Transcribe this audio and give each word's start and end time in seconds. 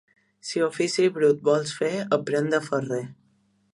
Si 0.51 0.61
ofici 0.67 1.05
brut 1.17 1.45
vols 1.49 1.75
fer, 1.81 1.91
aprèn 2.19 2.51
de 2.55 2.63
ferrer. 2.71 3.03